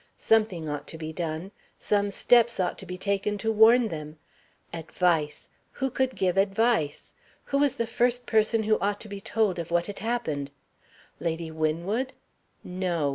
[0.17, 1.51] Something ought to be done.
[1.77, 4.17] Some steps ought to be taken to warn them.
[4.73, 7.13] Advice who could give advice?
[7.43, 10.49] Who was the first person who ought to be told of what had happened?
[11.19, 12.13] Lady Winwood?
[12.63, 13.09] No!